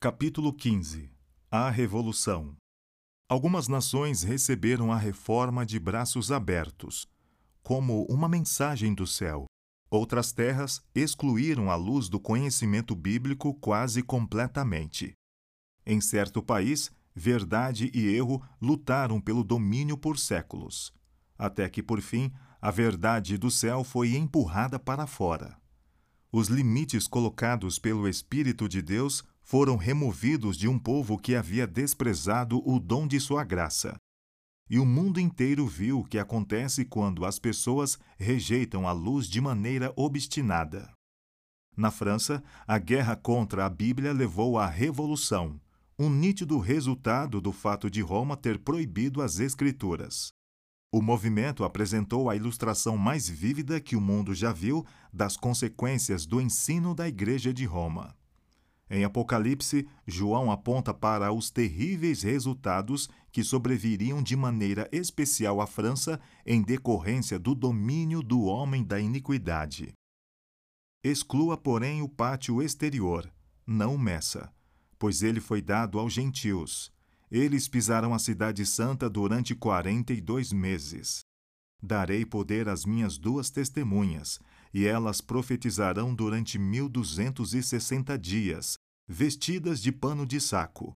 [0.00, 1.10] Capítulo 15
[1.50, 2.54] A Revolução
[3.28, 7.08] Algumas nações receberam a reforma de braços abertos,
[7.64, 9.46] como uma mensagem do céu.
[9.90, 15.14] Outras terras excluíram a luz do conhecimento bíblico quase completamente.
[15.84, 20.94] Em certo país, verdade e erro lutaram pelo domínio por séculos,
[21.36, 25.60] até que, por fim, a verdade do céu foi empurrada para fora.
[26.30, 32.60] Os limites colocados pelo Espírito de Deus foram removidos de um povo que havia desprezado
[32.68, 33.96] o dom de sua graça.
[34.68, 39.40] E o mundo inteiro viu o que acontece quando as pessoas rejeitam a luz de
[39.40, 40.92] maneira obstinada.
[41.74, 45.58] Na França, a guerra contra a Bíblia levou à Revolução,
[45.98, 50.28] um nítido resultado do fato de Roma ter proibido as Escrituras.
[50.92, 56.38] O movimento apresentou a ilustração mais vívida que o mundo já viu das consequências do
[56.38, 58.17] ensino da Igreja de Roma.
[58.90, 66.18] Em Apocalipse, João aponta para os terríveis resultados que sobreviriam de maneira especial à França
[66.46, 69.92] em decorrência do domínio do homem da iniquidade.
[71.04, 73.30] Exclua, porém, o pátio exterior,
[73.66, 74.50] não o meça,
[74.98, 76.90] pois ele foi dado aos gentios.
[77.30, 81.20] Eles pisarão a cidade santa durante quarenta e dois meses.
[81.80, 84.40] Darei poder às minhas duas testemunhas,
[84.72, 90.92] e elas profetizarão durante mil duzentos e sessenta dias, vestidas de pano de saco.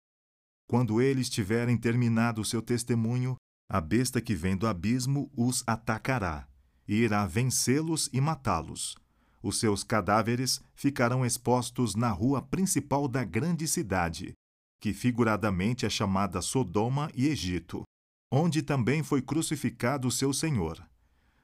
[0.68, 3.36] Quando eles tiverem terminado seu testemunho,
[3.70, 6.48] a besta que vem do abismo os atacará,
[6.88, 8.96] e irá vencê-los e matá-los.
[9.42, 14.34] Os seus cadáveres ficarão expostos na rua principal da grande cidade,
[14.82, 17.84] que figuradamente é chamada Sodoma e Egito,
[18.32, 20.84] onde também foi crucificado seu Senhor.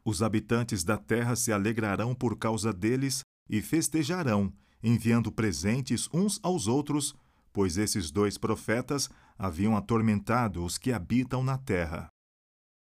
[0.06, 4.54] Os habitantes da terra se alegrarão por causa deles e festejarão,
[4.84, 7.16] enviando presentes uns aos outros,
[7.52, 12.08] pois esses dois profetas haviam atormentado os que habitam na terra.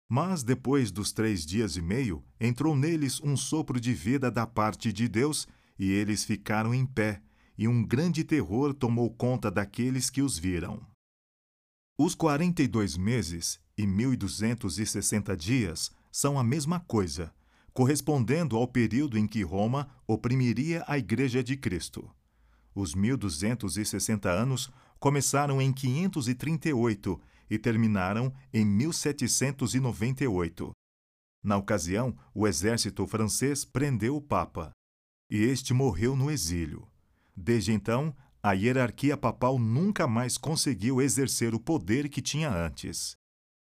[0.10, 4.92] Mas depois dos três dias e meio, entrou neles um sopro de vida da parte
[4.92, 7.22] de Deus, e eles ficaram em pé,
[7.58, 10.86] e um grande terror tomou conta daqueles que os viram.
[11.98, 16.82] Os quarenta e dois meses e mil e duzentos e sessenta dias são a mesma
[16.82, 17.34] coisa,
[17.74, 22.10] correspondendo ao período em que Roma oprimiria a Igreja de Cristo.
[22.76, 24.70] Os 1260 anos
[25.00, 27.20] começaram em 538
[27.50, 30.72] e terminaram em 1798.
[31.44, 34.72] Na ocasião, o exército francês prendeu o Papa,
[35.30, 36.88] e este morreu no exílio.
[37.36, 43.16] Desde então, a hierarquia papal nunca mais conseguiu exercer o poder que tinha antes.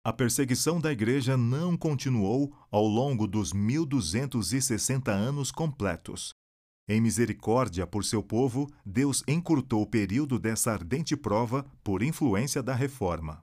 [0.08, 6.32] A perseguição da Igreja não continuou ao longo dos 1260 anos completos.
[6.88, 12.74] Em misericórdia por seu povo, Deus encurtou o período dessa ardente prova por influência da
[12.74, 13.42] Reforma.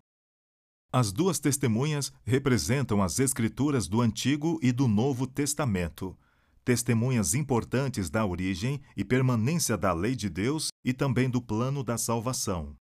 [0.92, 6.18] As duas testemunhas representam as Escrituras do Antigo e do Novo Testamento,
[6.64, 11.96] testemunhas importantes da origem e permanência da lei de Deus e também do plano da
[11.96, 12.76] salvação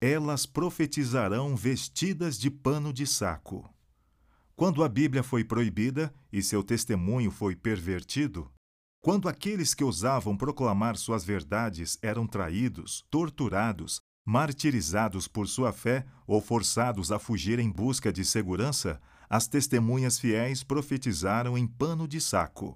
[0.00, 3.68] elas profetizarão vestidas de pano de saco.
[4.56, 8.50] Quando a Bíblia foi proibida e seu testemunho foi pervertido,
[9.02, 16.40] quando aqueles que ousavam proclamar suas verdades eram traídos, torturados, martirizados por sua fé ou
[16.40, 22.74] forçados a fugir em busca de segurança, as testemunhas fiéis profetizaram em pano de saco.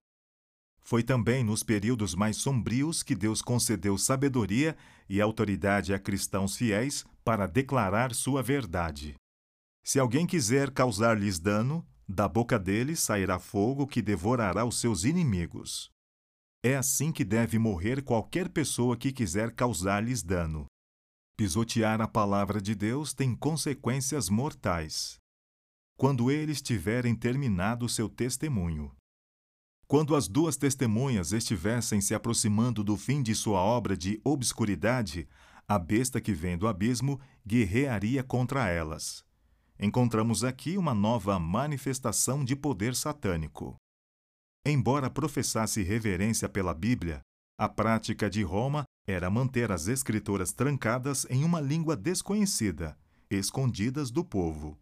[0.83, 4.77] Foi também nos períodos mais sombrios que Deus concedeu sabedoria
[5.09, 9.15] e autoridade a cristãos fiéis para declarar sua verdade.
[9.83, 15.91] Se alguém quiser causar-lhes dano, da boca deles sairá fogo que devorará os seus inimigos.
[16.63, 20.67] É assim que deve morrer qualquer pessoa que quiser causar-lhes dano.
[21.37, 25.19] Pisotear a palavra de Deus tem consequências mortais.
[25.97, 28.95] Quando eles tiverem terminado seu testemunho.
[29.87, 35.29] Quando as duas testemunhas estivessem se aproximando do fim de sua obra de obscuridade,
[35.69, 39.25] a besta que vem do abismo guerrearia contra elas.
[39.79, 43.77] Encontramos aqui uma nova manifestação de poder satânico.
[44.65, 47.21] Embora professasse reverência pela Bíblia,
[47.59, 52.97] a prática de Roma era manter as escrituras trancadas em uma língua desconhecida,
[53.31, 54.79] escondidas do povo.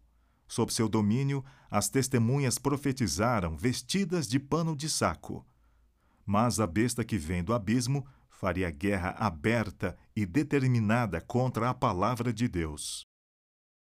[0.47, 5.45] Sob seu domínio, as testemunhas profetizaram vestidas de pano de saco.
[6.25, 8.05] Mas a besta que vem do abismo
[8.43, 13.05] faria guerra aberta e determinada contra a palavra de Deus.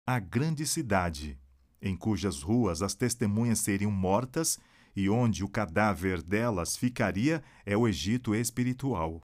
[0.07, 1.39] A grande cidade,
[1.79, 4.59] em cujas ruas as testemunhas seriam mortas
[4.97, 9.21] e onde o cadáver delas ficaria, é o Egito espiritual.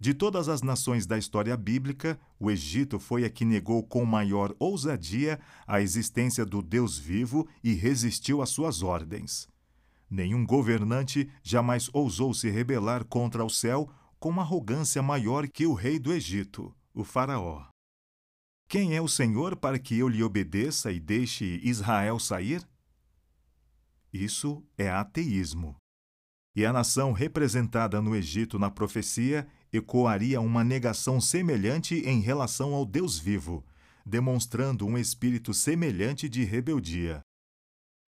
[0.00, 4.56] De todas as nações da história bíblica, o Egito foi a que negou com maior
[4.58, 9.46] ousadia a existência do Deus vivo e resistiu às suas ordens.
[10.08, 13.90] Nenhum governante jamais ousou se rebelar contra o céu
[14.24, 17.66] com arrogância maior que o rei do Egito, o Faraó.
[18.66, 22.66] Quem é o Senhor para que eu lhe obedeça e deixe Israel sair?
[24.10, 25.76] Isso é ateísmo.
[26.56, 32.86] E a nação representada no Egito na profecia ecoaria uma negação semelhante em relação ao
[32.86, 33.62] Deus vivo,
[34.06, 37.20] demonstrando um espírito semelhante de rebeldia.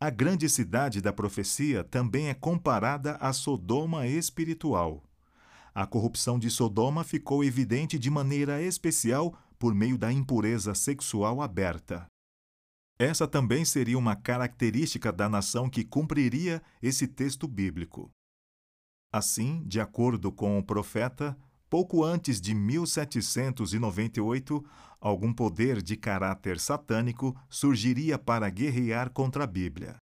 [0.01, 5.06] A grande cidade da profecia também é comparada a Sodoma espiritual.
[5.77, 12.07] A corrupção de Sodoma ficou evidente de maneira especial por meio da impureza sexual aberta.
[12.99, 18.11] Essa também seria uma característica da nação que cumpriria esse texto bíblico.
[19.13, 21.37] Assim, de acordo com o profeta,
[21.69, 24.65] pouco antes de 1798,
[24.99, 29.99] algum poder de caráter satânico surgiria para guerrear contra a Bíblia.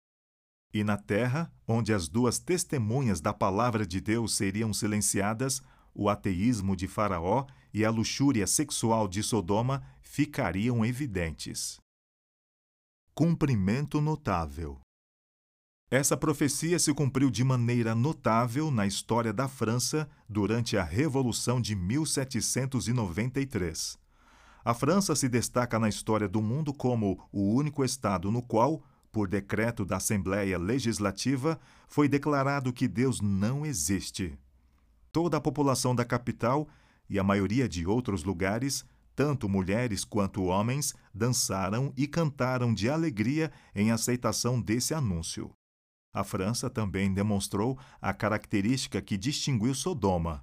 [0.74, 5.62] E na terra, onde as duas testemunhas da palavra de Deus seriam silenciadas,
[5.94, 11.78] o ateísmo de Faraó e a luxúria sexual de Sodoma ficariam evidentes.
[13.14, 14.80] Cumprimento notável.
[15.88, 21.76] Essa profecia se cumpriu de maneira notável na história da França durante a Revolução de
[21.76, 23.96] 1793.
[24.64, 28.82] A França se destaca na história do mundo como o único Estado no qual,
[29.14, 34.36] por decreto da Assembleia Legislativa, foi declarado que Deus não existe.
[35.12, 36.68] Toda a população da capital
[37.08, 38.84] e a maioria de outros lugares
[39.14, 45.52] tanto mulheres quanto homens dançaram e cantaram de alegria em aceitação desse anúncio.
[46.12, 50.42] A França também demonstrou a característica que distinguiu Sodoma.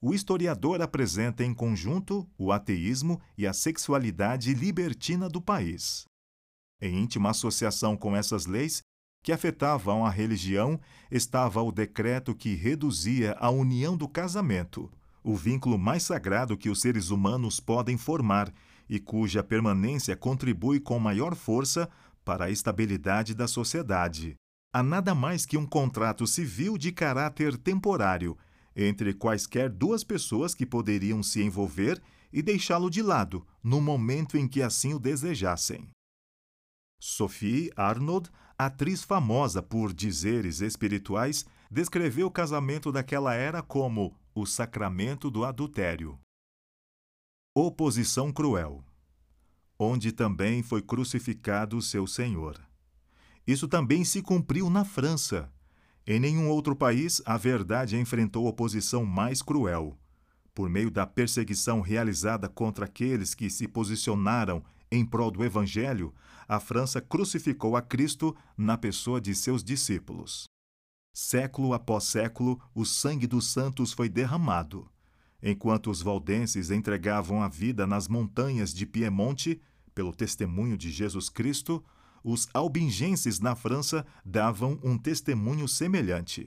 [0.00, 6.06] O historiador apresenta em conjunto o ateísmo e a sexualidade libertina do país.
[6.82, 8.82] Em íntima associação com essas leis,
[9.22, 10.78] que afetavam a religião,
[11.10, 14.90] estava o decreto que reduzia a união do casamento,
[15.22, 18.52] o vínculo mais sagrado que os seres humanos podem formar
[18.90, 21.88] e cuja permanência contribui com maior força
[22.24, 24.36] para a estabilidade da sociedade
[24.72, 28.36] há nada mais que um contrato civil de caráter temporário
[28.74, 32.00] entre quaisquer duas pessoas que poderiam se envolver
[32.32, 35.90] e deixá-lo de lado no momento em que assim o desejassem.
[37.04, 45.28] Sophie Arnold, atriz famosa por dizeres espirituais, descreveu o casamento daquela era como o sacramento
[45.28, 46.16] do adultério.
[47.52, 48.84] Oposição cruel,
[49.76, 52.56] onde também foi crucificado seu Senhor.
[53.44, 55.52] Isso também se cumpriu na França.
[56.06, 59.98] Em nenhum outro país a verdade enfrentou oposição mais cruel.
[60.54, 66.14] Por meio da perseguição realizada contra aqueles que se posicionaram em prol do Evangelho,
[66.48, 70.44] a França crucificou a Cristo na pessoa de seus discípulos.
[71.14, 74.88] Século após século, o sangue dos santos foi derramado.
[75.42, 79.60] Enquanto os valdenses entregavam a vida nas montanhas de Piemonte,
[79.94, 81.84] pelo testemunho de Jesus Cristo,
[82.24, 86.46] os albingenses na França davam um testemunho semelhante.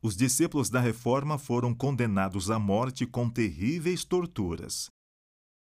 [0.00, 4.88] Os discípulos da Reforma foram condenados à morte com terríveis torturas.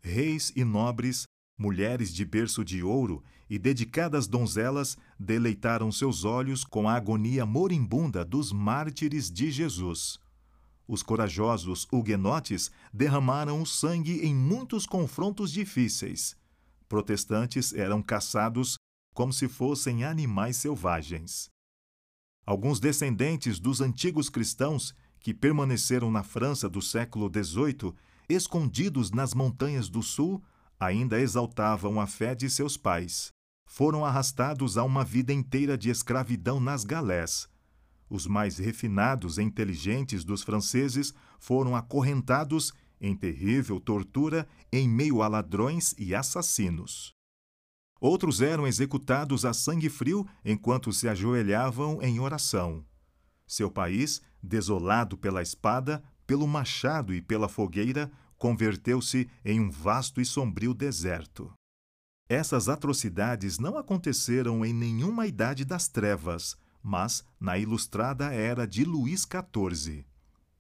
[0.02, 1.24] Reis e nobres,
[1.58, 8.26] mulheres de berço de ouro e dedicadas donzelas deleitaram seus olhos com a agonia moribunda
[8.26, 10.18] dos mártires de Jesus.
[10.88, 16.36] Os corajosos huguenotes derramaram o sangue em muitos confrontos difíceis.
[16.90, 18.76] Protestantes eram caçados
[19.14, 21.48] como se fossem animais selvagens.
[22.48, 27.94] Alguns descendentes dos antigos cristãos que permaneceram na França do século XVIII,
[28.28, 30.44] escondidos nas montanhas do sul,
[30.80, 33.32] ainda exaltavam a fé de seus pais.
[33.76, 37.50] Foram arrastados a uma vida inteira de escravidão nas galés.
[38.08, 45.28] Os mais refinados e inteligentes dos franceses foram acorrentados em terrível tortura em meio a
[45.28, 47.16] ladrões e assassinos.
[48.00, 52.86] Outros eram executados a sangue frio enquanto se ajoelhavam em oração.
[53.48, 60.26] Seu país, desolado pela espada, pelo machado e pela fogueira, converteu-se em um vasto e
[60.26, 61.52] sombrio deserto.
[62.30, 69.22] Essas atrocidades não aconteceram em nenhuma idade das trevas, mas na ilustrada era de Luís
[69.22, 70.06] XIV.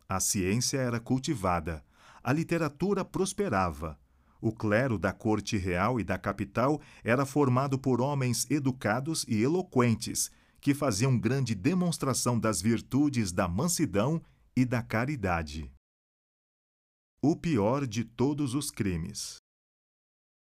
[0.08, 1.84] A ciência era cultivada,
[2.24, 4.00] a literatura prosperava,
[4.41, 10.29] o clero da corte real e da capital era formado por homens educados e eloquentes,
[10.60, 14.22] que faziam grande demonstração das virtudes da mansidão
[14.55, 15.72] e da caridade.
[17.22, 19.38] o pior de todos os crimes.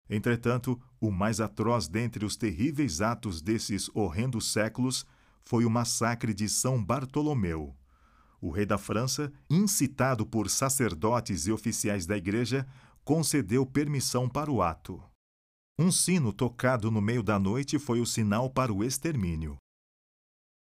[0.07, 5.07] Entretanto, o mais atroz dentre os terríveis atos desses horrendos séculos
[5.43, 7.75] foi o massacre de São Bartolomeu.
[8.41, 12.67] O rei da França, incitado por sacerdotes e oficiais da igreja,
[13.05, 15.03] concedeu permissão para o ato.
[15.79, 19.57] Um sino tocado no meio da noite foi o sinal para o extermínio.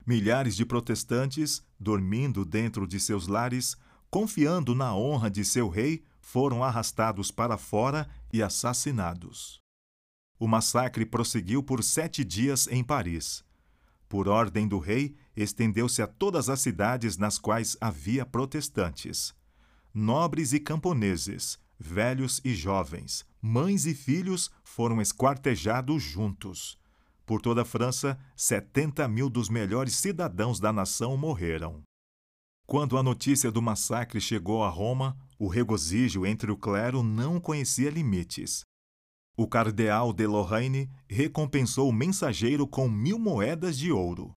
[0.07, 3.77] Milhares de protestantes, dormindo dentro de seus lares,
[4.09, 9.60] confiando na honra de seu rei, foram arrastados para fora e assassinados.
[10.41, 13.45] O massacre prosseguiu por sete dias em Paris.
[14.09, 19.35] Por ordem do rei, estendeu-se a todas as cidades nas quais havia protestantes.
[19.93, 26.79] Nobres e camponeses, velhos e jovens, mães e filhos foram esquartejados juntos.
[27.27, 31.83] Por toda a França, 70 mil dos melhores cidadãos da nação morreram.
[32.67, 37.91] Quando a notícia do massacre chegou a Roma, o regozijo entre o clero não conhecia
[37.91, 38.65] limites.
[39.41, 44.35] O cardeal de Lorraine recompensou o mensageiro com mil moedas de ouro.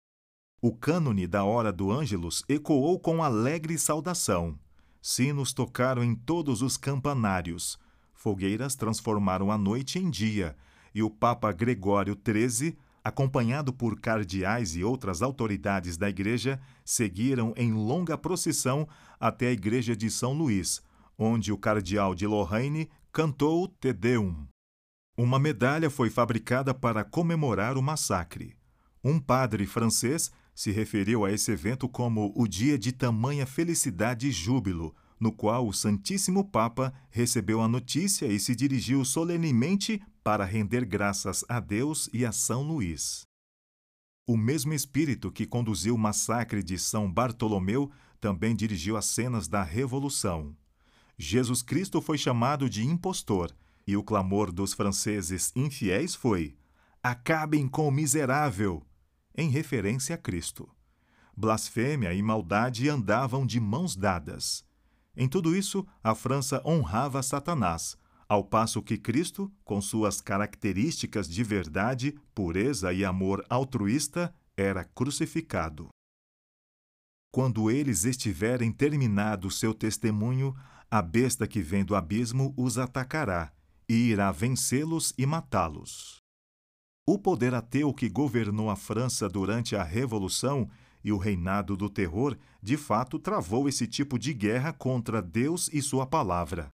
[0.61, 4.57] O cânone da hora do Ângelus ecoou com alegre saudação.
[5.01, 7.77] Sinos tocaram em todos os campanários.
[8.13, 10.55] Fogueiras transformaram a noite em dia,
[10.95, 17.73] e o Papa Gregório XIII acompanhado por cardeais e outras autoridades da igreja, seguiram em
[17.73, 18.87] longa procissão
[19.19, 20.81] até a igreja de São Luís,
[21.17, 24.52] onde o cardeal de Lorraine cantou Te Deum.
[25.15, 28.55] Uma medalha foi fabricada para comemorar o massacre.
[29.03, 34.31] Um padre francês se referiu a esse evento como o dia de tamanha felicidade e
[34.31, 40.83] júbilo, no qual o Santíssimo Papa recebeu a notícia e se dirigiu solenemente para render
[40.83, 43.21] graças a Deus e a São Luís.
[44.25, 49.61] O mesmo espírito que conduziu o massacre de São Bartolomeu também dirigiu as cenas da
[49.61, 50.55] Revolução.
[51.17, 53.53] Jesus Cristo foi chamado de impostor,
[53.85, 56.55] e o clamor dos franceses infiéis foi:
[57.01, 58.85] Acabem com o miserável!
[59.35, 60.69] em referência a Cristo.
[61.35, 64.63] Blasfêmia e maldade andavam de mãos dadas.
[65.15, 67.97] Em tudo isso, a França honrava Satanás,
[68.27, 75.89] ao passo que Cristo, com suas características de verdade, pureza e amor altruísta, era crucificado.
[77.31, 80.55] Quando eles estiverem terminado seu testemunho,
[80.89, 83.51] a besta que vem do abismo os atacará
[83.87, 86.21] e irá vencê-los e matá-los.
[87.05, 90.69] O poder ateu que governou a França durante a Revolução
[91.03, 95.81] e o reinado do terror, de fato, travou esse tipo de guerra contra Deus e
[95.81, 96.69] sua palavra.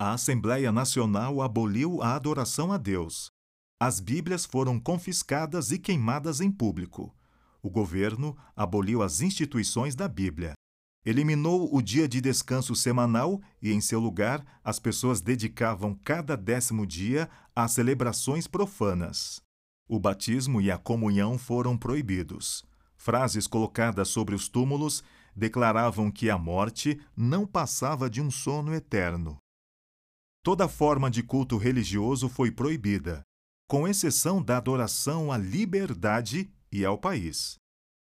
[0.00, 3.30] A Assembleia Nacional aboliu a adoração a Deus.
[3.80, 7.14] As Bíblias foram confiscadas e queimadas em público.
[7.62, 10.54] O governo aboliu as instituições da Bíblia.
[11.04, 16.86] Eliminou o dia de descanso semanal e, em seu lugar, as pessoas dedicavam cada décimo
[16.86, 19.40] dia a celebrações profanas.
[19.88, 22.64] O batismo e a comunhão foram proibidos.
[22.96, 25.02] Frases colocadas sobre os túmulos
[25.34, 29.38] declaravam que a morte não passava de um sono eterno.
[30.42, 33.22] Toda forma de culto religioso foi proibida,
[33.66, 37.59] com exceção da adoração à liberdade e ao país.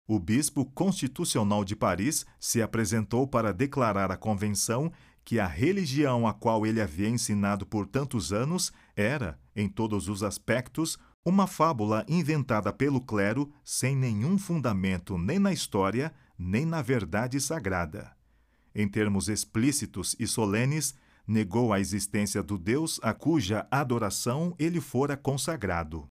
[0.08, 4.92] O bispo constitucional de Paris se apresentou para declarar à convenção
[5.24, 10.24] que a religião a qual ele havia ensinado por tantos anos era, em todos os
[10.24, 17.40] aspectos, uma fábula inventada pelo clero sem nenhum fundamento nem na história, nem na verdade
[17.40, 18.12] sagrada.
[18.74, 20.96] Em termos explícitos e solenes,
[21.28, 26.08] negou a existência do Deus a cuja adoração ele fora consagrado.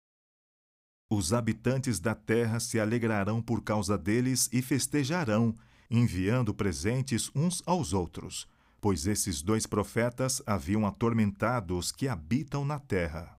[1.10, 5.56] Os habitantes da terra se alegrarão por causa deles e festejarão,
[5.90, 8.48] enviando presentes uns aos outros,
[8.82, 13.36] pois esses dois profetas haviam atormentado os que habitam na terra.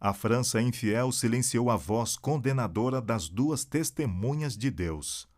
[0.00, 5.28] A França infiel silenciou a voz condenadora das duas testemunhas de Deus.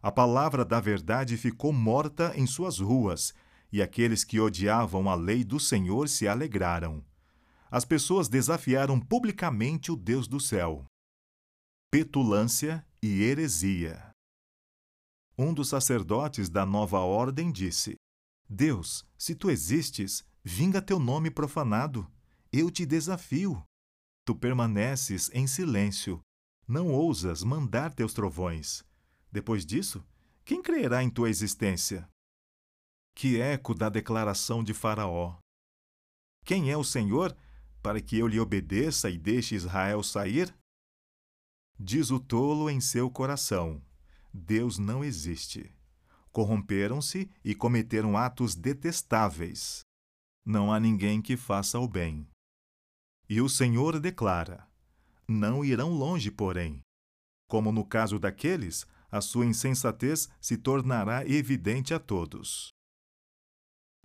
[0.00, 3.34] A palavra da verdade ficou morta em suas ruas,
[3.72, 7.04] e aqueles que odiavam a lei do Senhor se alegraram.
[7.70, 10.86] As pessoas desafiaram publicamente o Deus do céu.
[11.90, 14.10] Petulância e heresia.
[15.36, 17.94] Um dos sacerdotes da nova ordem disse:
[18.48, 22.10] Deus, se tu existes, vinga teu nome profanado.
[22.50, 23.62] Eu te desafio.
[24.24, 26.20] Tu permaneces em silêncio,
[26.66, 28.82] não ousas mandar teus trovões.
[29.30, 30.04] Depois disso,
[30.44, 32.08] quem crerá em tua existência?
[33.14, 35.38] Que eco da declaração de Faraó!
[36.44, 37.36] Quem é o Senhor
[37.82, 40.54] para que eu lhe obedeça e deixe Israel sair?
[41.78, 43.80] Diz o tolo em seu coração:
[44.32, 45.74] Deus não existe.
[46.30, 49.80] corromperam-se e cometeram atos detestáveis.
[50.44, 52.28] Não há ninguém que faça o bem.
[53.28, 54.68] E o Senhor declara:
[55.26, 56.80] Não irão longe, porém.
[57.48, 62.72] Como no caso daqueles, a sua insensatez se tornará evidente a todos.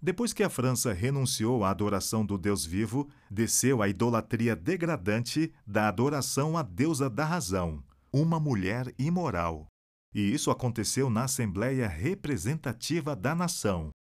[0.03, 5.88] Depois que a França renunciou à adoração do Deus vivo, desceu à idolatria degradante da
[5.88, 7.81] adoração à deusa da razão,
[8.12, 9.65] uma mulher imoral.
[10.13, 13.91] E isso aconteceu na Assembleia Representativa da Nação.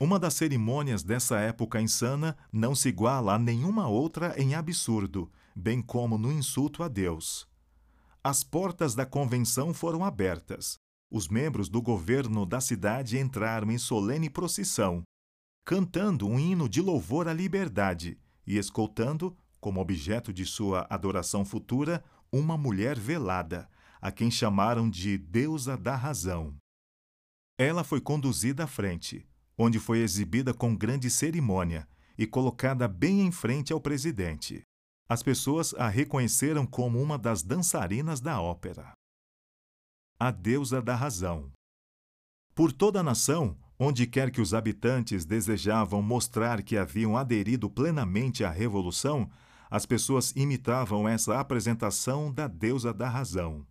[0.00, 5.80] Uma das cerimônias dessa época insana não se iguala a nenhuma outra em absurdo, bem
[5.80, 7.46] como no insulto a Deus.
[8.20, 10.74] As portas da convenção foram abertas.
[11.08, 15.04] Os membros do governo da cidade entraram em solene procissão,
[15.66, 22.04] cantando um hino de louvor à liberdade e escoltando, como objeto de sua adoração futura,
[22.30, 23.68] uma mulher velada,
[24.00, 26.56] a quem chamaram de Deusa da Razão.
[27.58, 29.26] Ela foi conduzida à frente,
[29.58, 34.62] onde foi exibida com grande cerimônia e colocada bem em frente ao presidente.
[35.08, 38.92] As pessoas a reconheceram como uma das dançarinas da ópera.
[40.16, 41.50] A Deusa da Razão.
[42.54, 48.44] Por toda a nação, onde quer que os habitantes desejavam mostrar que haviam aderido plenamente
[48.44, 49.28] à revolução,
[49.70, 53.66] as pessoas imitavam essa apresentação da deusa da razão.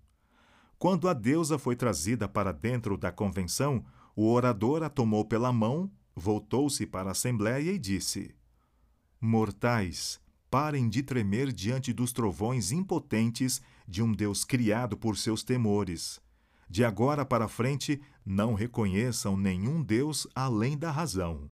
[0.77, 3.83] Quando a deusa foi trazida para dentro da convenção,
[4.15, 8.35] o orador a tomou pela mão, voltou-se para a assembléia e disse:
[9.19, 10.19] Mortais,
[10.49, 16.21] parem de tremer diante dos trovões impotentes de um Deus criado por seus temores.
[16.69, 21.47] De agora para frente, não reconheçam nenhum Deus além da razão.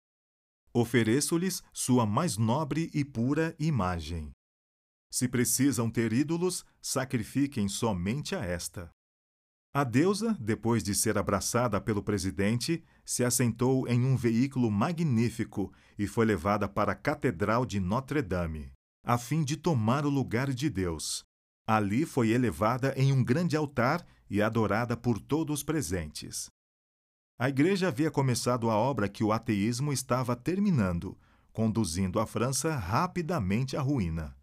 [0.74, 4.32] Ofereço-lhes sua mais nobre e pura imagem.
[5.10, 8.90] Se precisam ter ídolos, sacrifiquem somente a esta.
[9.74, 16.06] A deusa, depois de ser abraçada pelo presidente, se assentou em um veículo magnífico e
[16.06, 18.72] foi levada para a Catedral de Notre-Dame,
[19.04, 21.24] a fim de tomar o lugar de Deus.
[21.66, 26.46] Ali foi elevada em um grande altar e adorada por todos os presentes.
[27.38, 31.18] A Igreja havia começado a obra que o ateísmo estava terminando,
[31.52, 34.34] conduzindo a França rapidamente à ruína.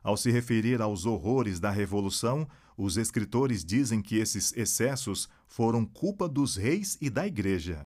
[0.00, 6.28] Ao se referir aos horrores da Revolução, os escritores dizem que esses excessos foram culpa
[6.28, 7.82] dos reis e da Igreja.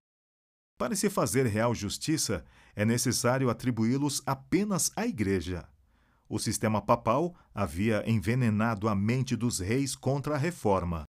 [0.77, 2.45] Para se fazer real justiça,
[2.77, 5.67] é necessário atribuí-los apenas à Igreja.
[6.29, 11.07] O sistema papal havia envenenado a mente dos reis contra a reforma.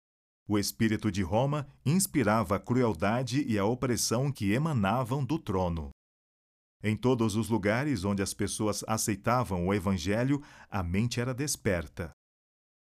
[0.52, 5.90] O espírito de Roma inspirava a crueldade e a opressão que emanavam do trono.
[6.82, 12.10] Em todos os lugares onde as pessoas aceitavam o Evangelho, a mente era desperta.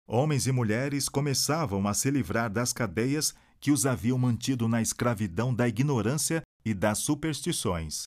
[0.05, 5.55] Homens e mulheres começavam a se livrar das cadeias que os haviam mantido na escravidão
[5.55, 8.03] da ignorância e das superstições.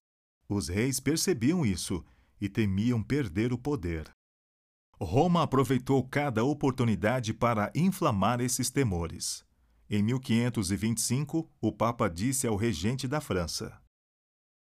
[0.46, 2.04] Os reis percebiam isso
[2.38, 4.15] e temiam perder o poder.
[4.98, 9.44] Roma aproveitou cada oportunidade para inflamar esses temores.
[9.90, 13.78] Em 1525, o Papa disse ao regente da França: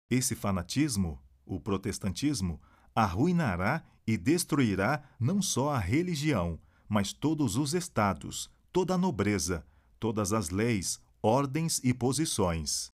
[0.09, 2.61] Esse fanatismo, o protestantismo,
[2.93, 9.65] arruinará e destruirá não só a religião, mas todos os estados, toda a nobreza,
[9.99, 12.91] todas as leis, ordens e posições.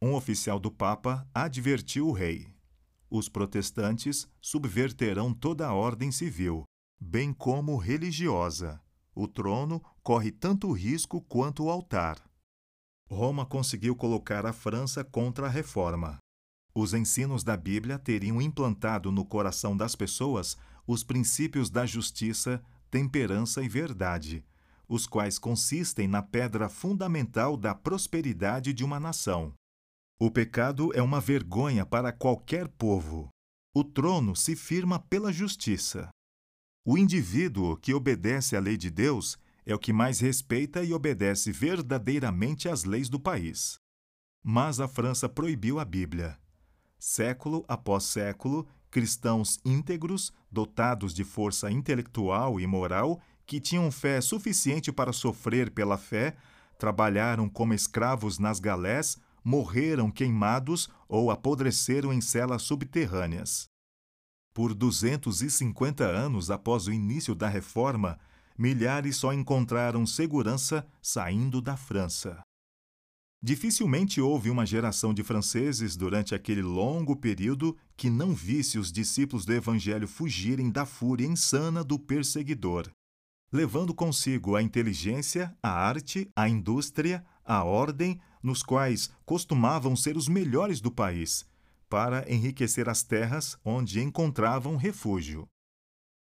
[0.00, 2.54] Um oficial do Papa advertiu o rei:
[3.10, 6.64] Os protestantes subverterão toda a ordem civil,
[7.00, 8.80] bem como religiosa
[9.18, 12.22] o trono corre tanto risco quanto o altar.
[13.10, 16.18] Roma conseguiu colocar a França contra a reforma.
[16.72, 23.60] Os ensinos da Bíblia teriam implantado no coração das pessoas os princípios da justiça, temperança
[23.60, 24.44] e verdade,
[24.88, 29.52] os quais consistem na pedra fundamental da prosperidade de uma nação.
[30.20, 33.28] O pecado é uma vergonha para qualquer povo.
[33.72, 36.08] O trono se firma pela justiça.
[36.84, 41.52] O indivíduo que obedece à lei de Deus é o que mais respeita e obedece
[41.52, 43.78] verdadeiramente às leis do país.
[44.42, 46.36] Mas a França proibiu a Bíblia.
[46.98, 54.90] Século após século, cristãos íntegros, dotados de força intelectual e moral, que tinham fé suficiente
[54.90, 56.34] para sofrer pela fé,
[56.76, 63.66] trabalharam como escravos nas galés, morreram queimados ou apodreceram em celas subterrâneas.
[64.52, 68.18] Por 250 anos após o início da reforma,
[68.58, 72.42] milhares só encontraram segurança saindo da França.
[73.40, 79.44] Dificilmente houve uma geração de franceses durante aquele longo período que não visse os discípulos
[79.44, 82.90] do Evangelho fugirem da fúria insana do perseguidor,
[83.52, 90.28] levando consigo a inteligência, a arte, a indústria, a ordem, nos quais costumavam ser os
[90.28, 91.46] melhores do país,
[91.88, 95.46] para enriquecer as terras onde encontravam refúgio.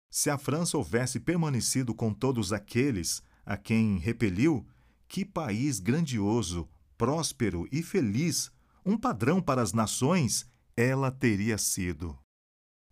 [0.09, 4.65] Se a França houvesse permanecido com todos aqueles a quem repeliu,
[5.07, 8.51] que país grandioso, próspero e feliz,
[8.85, 12.17] um padrão para as nações, ela teria sido.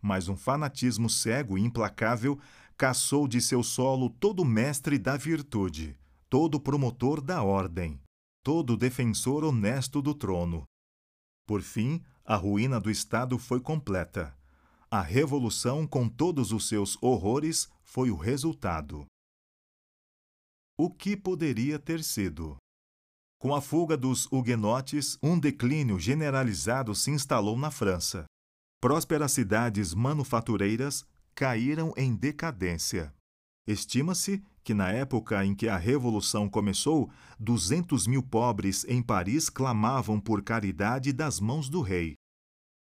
[0.01, 2.39] Mas um fanatismo cego e implacável
[2.77, 5.97] caçou de seu solo todo mestre da virtude,
[6.29, 7.99] todo promotor da ordem,
[8.49, 10.63] todo defensor honesto do trono.
[11.45, 14.35] Por fim, a ruína do Estado foi completa.
[14.89, 19.05] A revolução, com todos os seus horrores, foi o resultado.
[20.75, 22.57] O que poderia ter sido?
[23.37, 28.25] Com a fuga dos huguenotes, um declínio generalizado se instalou na França.
[28.81, 33.13] Prósperas cidades manufatureiras caíram em decadência.
[33.67, 40.19] Estima-se que, na época em que a Revolução começou, 200 mil pobres em Paris clamavam
[40.19, 42.13] por caridade das mãos do rei.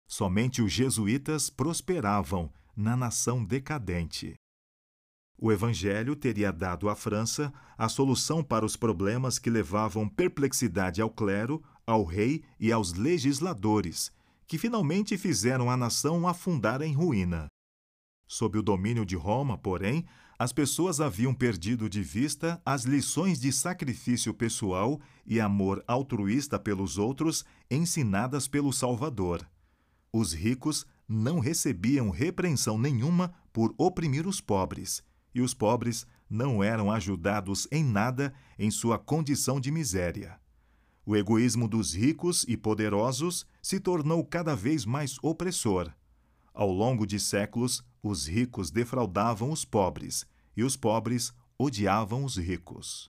[0.06, 4.34] Somente os jesuítas prosperavam na nação decadente.
[5.40, 11.08] O Evangelho teria dado à França a solução para os problemas que levavam perplexidade ao
[11.08, 14.12] clero, ao rei e aos legisladores,
[14.46, 17.46] que finalmente fizeram a nação afundar em ruína.
[18.26, 20.06] Sob o domínio de Roma, porém,
[20.38, 26.96] as pessoas haviam perdido de vista as lições de sacrifício pessoal e amor altruísta pelos
[26.96, 29.44] outros ensinadas pelo Salvador.
[30.12, 35.02] Os ricos não recebiam repreensão nenhuma por oprimir os pobres
[35.34, 40.38] e os pobres não eram ajudados em nada em sua condição de miséria.
[41.04, 45.90] O egoísmo dos ricos e poderosos se tornou cada vez mais opressor.
[46.58, 53.08] Ao longo de séculos, os ricos defraudavam os pobres e os pobres odiavam os ricos.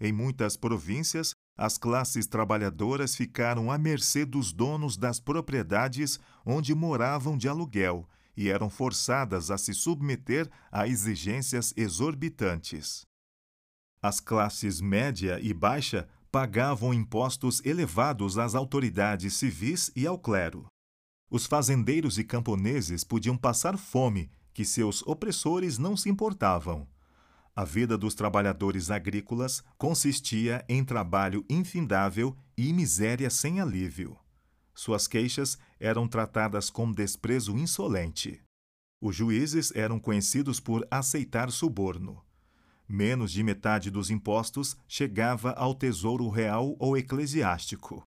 [0.00, 7.38] Em muitas províncias, as classes trabalhadoras ficaram à mercê dos donos das propriedades onde moravam
[7.38, 13.06] de aluguel e eram forçadas a se submeter a exigências exorbitantes.
[14.02, 20.66] As classes média e baixa pagavam impostos elevados às autoridades civis e ao clero.
[21.30, 26.88] Os fazendeiros e camponeses podiam passar fome, que seus opressores não se importavam.
[27.54, 34.16] A vida dos trabalhadores agrícolas consistia em trabalho infindável e miséria sem alívio.
[34.74, 38.40] Suas queixas eram tratadas com desprezo insolente.
[39.00, 42.24] Os juízes eram conhecidos por aceitar suborno.
[42.88, 48.07] Menos de metade dos impostos chegava ao tesouro real ou eclesiástico.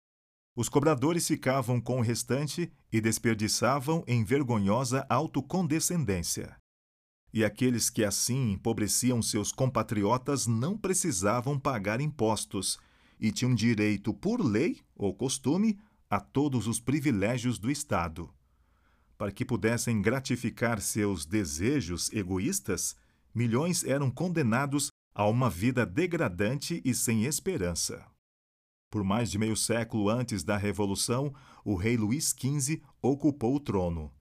[0.55, 6.57] Os cobradores ficavam com o restante e desperdiçavam em vergonhosa autocondescendência.
[7.33, 12.79] E aqueles que assim empobreciam seus compatriotas não precisavam pagar impostos
[13.21, 18.29] e tinham direito, por lei ou costume, a todos os privilégios do Estado.
[19.17, 22.97] Para que pudessem gratificar seus desejos egoístas,
[23.33, 28.05] milhões eram condenados a uma vida degradante e sem esperança.
[28.91, 31.33] Por mais de meio século antes da Revolução,
[31.65, 34.13] o rei Luís XV ocupou o trono.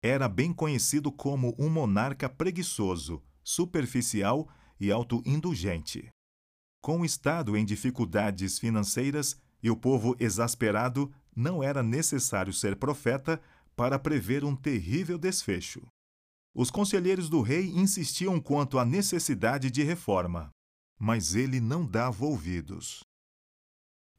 [0.00, 6.08] Era bem conhecido como um monarca preguiçoso, superficial e autoindulgente.
[6.80, 13.40] Com o Estado em dificuldades financeiras, e o povo exasperado, não era necessário ser profeta
[13.76, 15.86] para prever um terrível desfecho.
[16.54, 20.50] Os conselheiros do rei insistiam quanto à necessidade de reforma,
[20.98, 23.02] mas ele não dava ouvidos.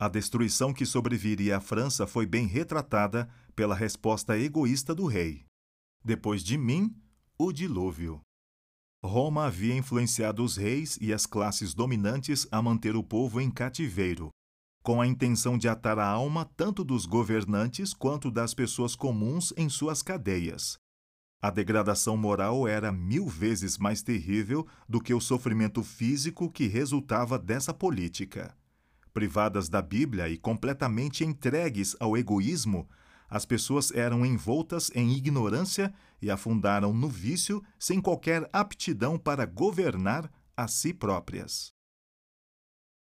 [0.04, 5.46] A destruição que sobreviria à França foi bem retratada pela resposta egoísta do rei.
[6.04, 6.94] Depois de mim,
[7.38, 8.20] o dilúvio.
[9.02, 14.30] Roma havia influenciado os reis e as classes dominantes a manter o povo em cativeiro,
[14.84, 19.70] com a intenção de atar a alma tanto dos governantes quanto das pessoas comuns em
[19.70, 20.76] suas cadeias.
[21.42, 27.40] A degradação moral era mil vezes mais terrível do que o sofrimento físico que resultava
[27.40, 28.54] dessa política.
[29.14, 32.90] Privadas da Bíblia e completamente entregues ao egoísmo,
[33.30, 40.32] as pessoas eram envoltas em ignorância e afundaram no vício sem qualquer aptidão para governar
[40.56, 41.72] a si próprias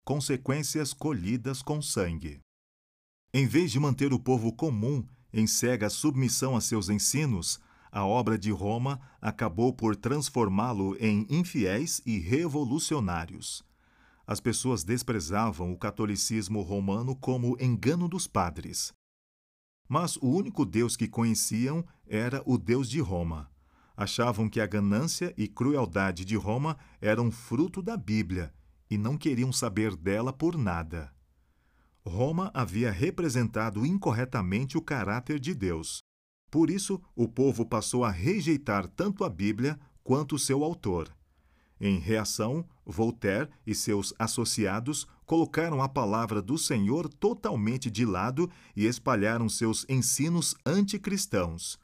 [0.03, 2.39] consequências colhidas com sangue.
[3.31, 7.59] Em vez de manter o povo comum em cega submissão a seus ensinos,
[7.91, 13.63] a obra de Roma acabou por transformá-lo em infiéis e revolucionários.
[14.31, 18.93] As pessoas desprezavam o catolicismo romano como engano dos padres.
[19.87, 23.49] Mas o único Deus que conheciam era o Deus de Roma.
[23.97, 28.53] Achavam que a ganância e crueldade de Roma eram fruto da Bíblia
[28.87, 31.11] e não queriam saber dela por nada.
[32.05, 36.03] Roma havia representado incorretamente o caráter de Deus.
[36.51, 41.11] Por isso, o povo passou a rejeitar tanto a Bíblia quanto seu autor.
[41.81, 48.85] Em reação, Voltaire e seus associados colocaram a palavra do Senhor totalmente de lado e
[48.85, 51.79] espalharam seus ensinos anticristãos.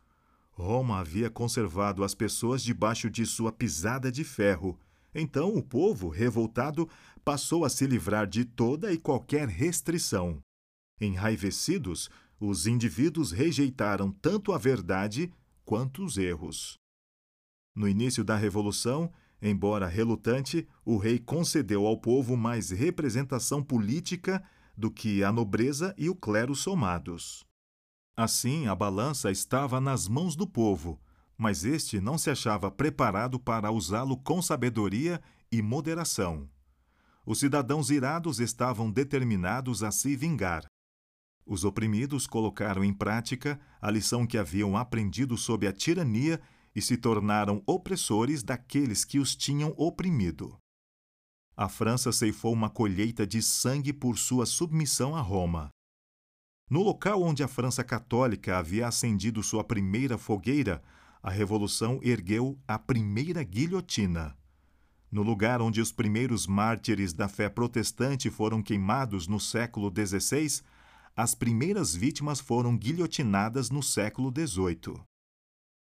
[0.51, 4.77] Roma havia conservado as pessoas debaixo de sua pisada de ferro.
[5.13, 6.89] Então o povo, revoltado,
[7.23, 10.39] passou a se livrar de toda e qualquer restrição.
[10.99, 15.31] Enraivecidos, os indivíduos rejeitaram tanto a verdade
[15.63, 16.77] quanto os erros.
[17.73, 24.43] No início da Revolução, embora relutante, o rei concedeu ao povo mais representação política
[24.77, 27.45] do que a nobreza e o clero somados.
[28.15, 30.99] Assim, a balança estava nas mãos do povo,
[31.37, 35.21] mas este não se achava preparado para usá-lo com sabedoria
[35.51, 36.49] e moderação.
[37.25, 40.65] Os cidadãos irados estavam determinados a se vingar.
[41.45, 46.41] Os oprimidos colocaram em prática a lição que haviam aprendido sob a tirania
[46.75, 50.57] e se tornaram opressores daqueles que os tinham oprimido.
[51.55, 55.69] A França ceifou uma colheita de sangue por sua submissão a Roma.
[56.69, 60.83] No local onde a França católica havia acendido sua primeira fogueira,
[61.23, 64.37] a Revolução ergueu a primeira guilhotina.
[65.09, 70.61] No lugar onde os primeiros mártires da fé protestante foram queimados no século XVI,
[71.15, 75.01] as primeiras vítimas foram guilhotinadas no século XVIII.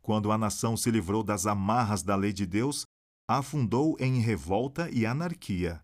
[0.06, 2.86] Quando a nação se livrou das amarras da lei de Deus,
[3.28, 5.84] afundou em revolta e anarquia.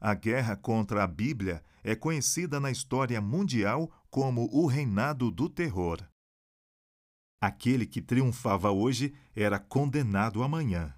[0.00, 6.00] A guerra contra a Bíblia é conhecida na história mundial como o reinado do terror.
[7.42, 10.94] Aquele que triunfava hoje era condenado amanhã.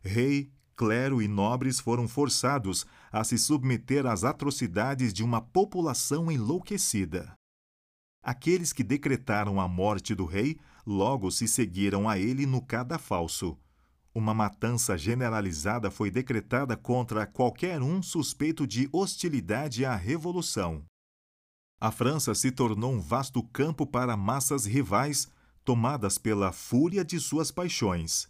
[0.00, 7.36] Rei, clero e nobres foram forçados a se submeter às atrocidades de uma população enlouquecida.
[8.20, 13.58] Aqueles que decretaram a morte do rei logo se seguiram a ele no cadafalso.
[14.14, 20.84] Uma matança generalizada foi decretada contra qualquer um suspeito de hostilidade à revolução.
[21.80, 25.28] A França se tornou um vasto campo para massas rivais
[25.64, 28.28] tomadas pela fúria de suas paixões.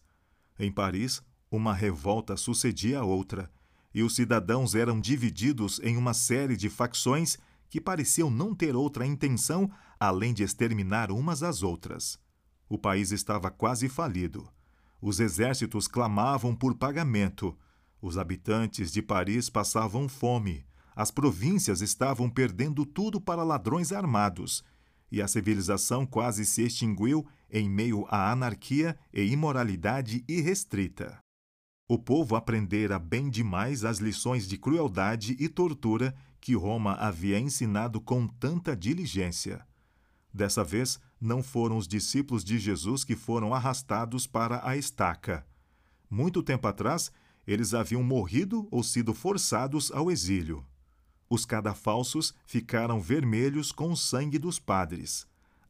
[0.58, 3.50] Em Paris, uma revolta sucedia a outra,
[3.92, 7.38] e os cidadãos eram divididos em uma série de facções
[7.68, 12.18] que pareciam não ter outra intenção além de exterminar umas às outras.
[12.68, 14.48] O país estava quase falido.
[15.00, 17.56] Os exércitos clamavam por pagamento.
[18.00, 20.64] Os habitantes de Paris passavam fome.
[20.96, 24.64] As províncias estavam perdendo tudo para ladrões armados.
[25.10, 31.18] E a civilização quase se extinguiu em meio à anarquia e imoralidade irrestrita.
[31.86, 38.00] O povo aprendera bem demais as lições de crueldade e tortura que Roma havia ensinado
[38.00, 39.66] com tanta diligência.
[40.34, 45.46] Dessa vez, não foram os discípulos de Jesus que foram arrastados para a estaca.
[46.10, 47.12] Muito tempo atrás,
[47.46, 50.66] eles haviam morrido ou sido forçados ao exílio.
[51.30, 55.24] Os cadafalsos ficaram vermelhos com o sangue dos padres.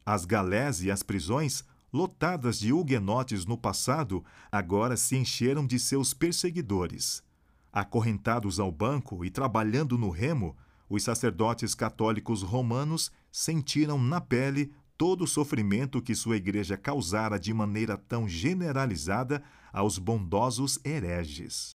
[0.05, 6.13] As galés e as prisões lotadas de huguenotes no passado, agora se encheram de seus
[6.15, 7.23] perseguidores.
[7.71, 10.57] Acorrentados ao banco e trabalhando no remo,
[10.89, 17.53] os sacerdotes católicos romanos sentiram na pele todo o sofrimento que sua igreja causara de
[17.53, 19.43] maneira tão generalizada
[19.73, 21.71] aos bondosos hereges.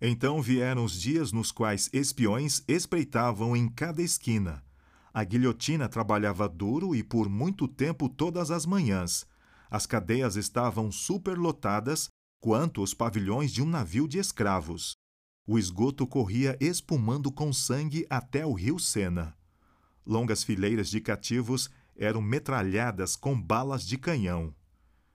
[0.00, 4.62] Então vieram os dias nos quais espiões espreitavam em cada esquina.
[5.12, 9.26] A guilhotina trabalhava duro e por muito tempo todas as manhãs,
[9.68, 14.94] as cadeias estavam superlotadas quanto os pavilhões de um navio de escravos.
[15.44, 19.36] O esgoto corria espumando com sangue até o rio Sena.
[20.06, 24.54] Longas fileiras de cativos eram metralhadas com balas de canhão.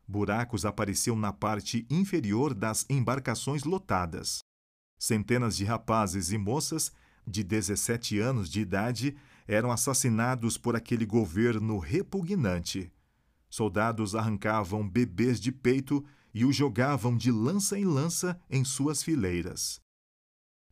[0.07, 4.43] Buracos apareciam na parte inferior das embarcações lotadas.
[4.99, 6.91] Centenas de rapazes e moças
[7.25, 9.15] de 17 anos de idade
[9.47, 12.91] eram assassinados por aquele governo repugnante.
[13.49, 19.79] Soldados arrancavam bebês de peito e os jogavam de lança em lança em suas fileiras.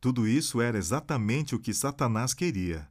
[0.00, 2.88] Tudo isso era exatamente o que Satanás queria.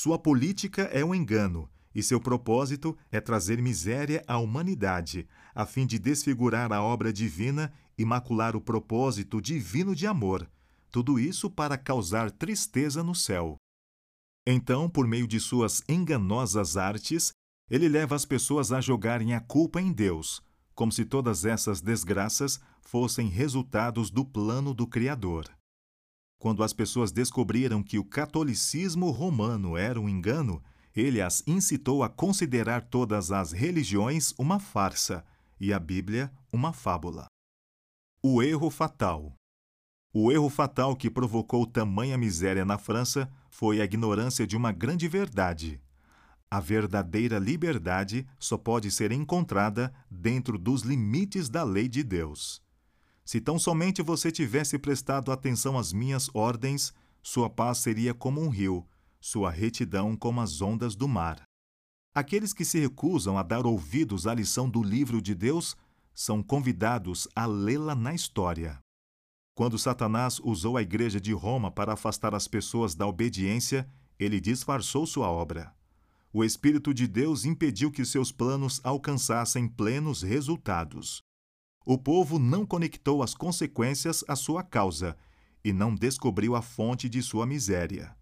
[0.00, 5.84] Sua política é um engano e seu propósito é trazer miséria à humanidade, a fim
[5.88, 10.48] de desfigurar a obra divina e macular o propósito divino de amor.
[10.88, 13.56] Tudo isso para causar tristeza no céu.
[14.46, 17.32] Então, por meio de suas enganosas artes,
[17.68, 20.40] ele leva as pessoas a jogarem a culpa em Deus,
[20.76, 25.57] como se todas essas desgraças fossem resultados do plano do Criador.
[26.38, 30.62] Quando as pessoas descobriram que o catolicismo romano era um engano,
[30.94, 35.24] ele as incitou a considerar todas as religiões uma farsa
[35.60, 37.26] e a Bíblia uma fábula.
[38.22, 39.34] O erro fatal.
[40.12, 45.06] O erro fatal que provocou tamanha miséria na França foi a ignorância de uma grande
[45.06, 45.80] verdade.
[46.50, 52.62] A verdadeira liberdade só pode ser encontrada dentro dos limites da lei de Deus.
[53.28, 58.48] Se tão somente você tivesse prestado atenção às minhas ordens, sua paz seria como um
[58.48, 58.88] rio,
[59.20, 61.42] sua retidão como as ondas do mar.
[62.14, 65.76] Aqueles que se recusam a dar ouvidos à lição do livro de Deus
[66.14, 68.78] são convidados a lê-la na história.
[69.54, 73.86] Quando Satanás usou a igreja de Roma para afastar as pessoas da obediência,
[74.18, 75.76] ele disfarçou sua obra.
[76.32, 81.27] O Espírito de Deus impediu que seus planos alcançassem plenos resultados.
[81.90, 85.16] O povo não conectou as consequências à sua causa
[85.64, 88.14] e não descobriu a fonte de sua miséria.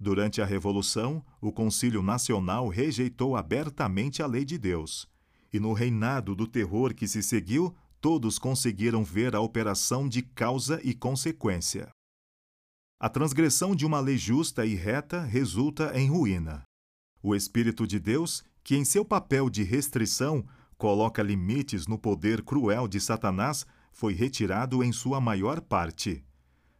[0.00, 5.08] Durante a Revolução, o Concílio Nacional rejeitou abertamente a lei de Deus.
[5.52, 10.80] E no reinado do terror que se seguiu, todos conseguiram ver a operação de causa
[10.82, 11.88] e consequência.
[12.98, 16.64] A transgressão de uma lei justa e reta resulta em ruína.
[17.22, 20.44] O Espírito de Deus, que em seu papel de restrição
[20.76, 26.24] coloca limites no poder cruel de Satanás, foi retirado em sua maior parte.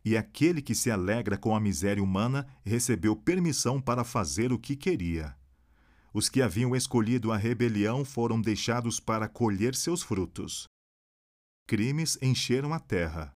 [0.04, 4.76] E aquele que se alegra com a miséria humana recebeu permissão para fazer o que
[4.76, 5.34] queria.
[6.12, 10.66] Os que haviam escolhido a rebelião foram deixados para colher seus frutos.
[11.66, 13.32] Crimes encheram a terra.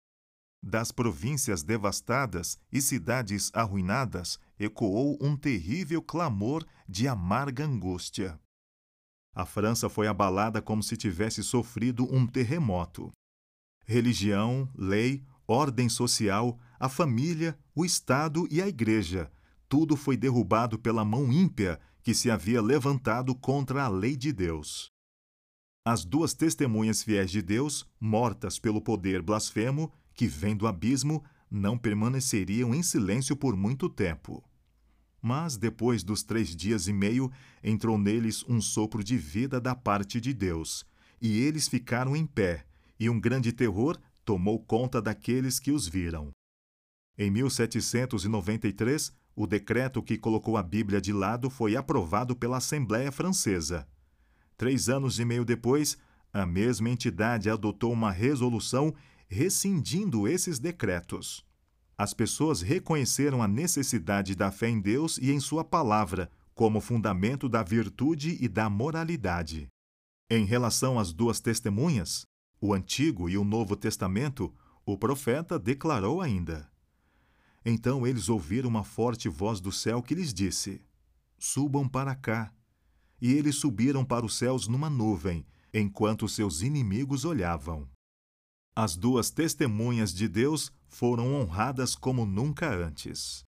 [0.63, 8.39] Das províncias devastadas e cidades arruinadas ecoou um terrível clamor de amarga angústia.
[9.35, 13.11] A França foi abalada como se tivesse sofrido um terremoto.
[13.87, 19.31] Religião, lei, ordem social, a família, o Estado e a Igreja,
[19.69, 24.91] tudo foi derrubado pela mão ímpia que se havia levantado contra a lei de Deus.
[25.87, 31.79] As duas testemunhas fiéis de Deus, mortas pelo poder blasfemo que vem do abismo, não
[31.79, 34.43] permaneceriam em silêncio por muito tempo.
[35.21, 37.31] Mas, depois dos três dias e meio,
[37.63, 40.87] entrou neles um sopro de vida da parte de Deus,
[41.21, 42.65] e eles ficaram em pé,
[42.99, 46.31] e um grande terror tomou conta daqueles que os viram.
[47.17, 53.89] Em 1793, o decreto que colocou a Bíblia de lado foi aprovado pela Assembleia Francesa.
[54.57, 55.97] Três anos e meio depois,
[56.33, 58.95] a mesma entidade adotou uma resolução
[59.29, 61.45] rescindindo esses decretos.
[61.99, 67.49] As pessoas reconheceram a necessidade da fé em Deus e em Sua palavra como fundamento
[67.49, 69.67] da virtude e da moralidade.
[70.31, 72.25] Em relação às duas testemunhas,
[72.61, 74.55] o Antigo e o Novo Testamento,
[74.87, 76.71] o profeta declarou ainda:
[77.65, 80.81] Então eles ouviram uma forte voz do céu que lhes disse:
[81.37, 82.53] Subam para cá.
[83.21, 87.89] E eles subiram para os céus numa nuvem, enquanto seus inimigos olhavam.
[88.81, 93.43] As duas testemunhas de Deus foram honradas como nunca antes.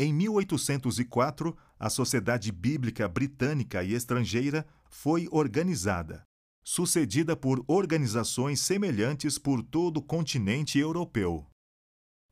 [0.00, 6.24] Em 1804, a Sociedade Bíblica Britânica e Estrangeira foi organizada,
[6.64, 11.46] sucedida por organizações semelhantes por todo o continente europeu.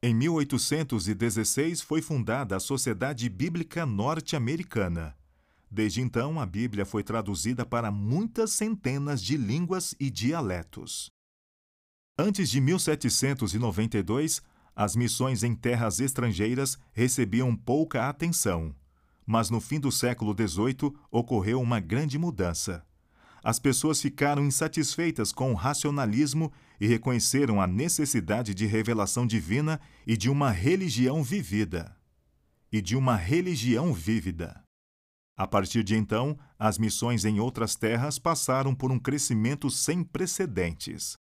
[0.03, 5.17] Em 1816 foi fundada a Sociedade Bíblica Norte-Americana.
[5.71, 11.14] Desde então, a Bíblia foi traduzida para muitas centenas de línguas e dialetos.
[12.17, 14.41] Antes de 1792,
[14.77, 18.73] as missões em terras estrangeiras recebiam pouca atenção.
[19.27, 22.87] Mas no fim do século XVIII ocorreu uma grande mudança.
[23.43, 30.17] As pessoas ficaram insatisfeitas com o racionalismo e reconheceram a necessidade de revelação divina e
[30.17, 31.97] de uma religião vivida.
[32.71, 34.63] E de uma religião vívida.
[35.37, 41.17] A partir de então, as missões em outras terras passaram por um crescimento sem precedentes.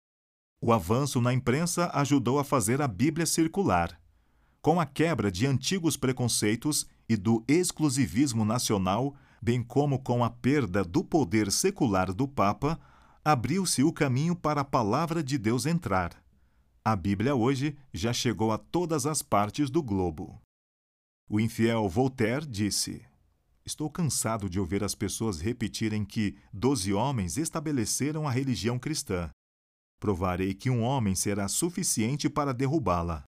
[0.66, 4.00] O avanço na imprensa ajudou a fazer a Bíblia circular.
[4.62, 10.82] Com a quebra de antigos preconceitos e do exclusivismo nacional, bem como com a perda
[10.82, 12.80] do poder secular do Papa,
[13.22, 16.16] abriu-se o caminho para a palavra de Deus entrar.
[16.82, 20.40] A Bíblia hoje já chegou a todas as partes do globo.
[21.28, 23.04] O infiel Voltaire disse:
[23.66, 29.30] Estou cansado de ouvir as pessoas repetirem que doze homens estabeleceram a religião cristã
[30.04, 33.24] provarei que um homem será suficiente para derrubá-la.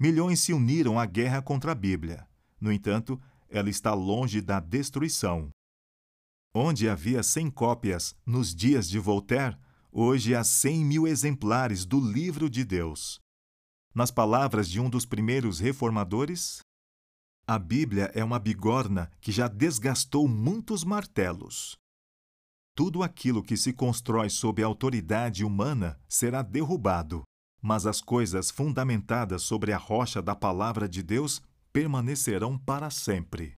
[0.00, 2.26] Milhões se uniram à guerra contra a Bíblia.
[2.60, 5.48] No entanto, ela está longe da destruição.
[6.52, 9.56] Onde havia cem cópias nos dias de Voltaire,
[9.92, 13.20] hoje há cem mil exemplares do livro de Deus.
[13.94, 16.62] Nas palavras de um dos primeiros reformadores,
[17.46, 21.76] a Bíblia é uma bigorna que já desgastou muitos martelos.
[22.74, 27.22] Tudo aquilo que se constrói sob a autoridade humana será derrubado,
[27.60, 33.54] mas as coisas fundamentadas sobre a rocha da palavra de Deus permanecerão para sempre.